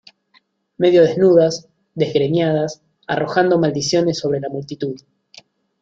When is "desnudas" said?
1.03-1.69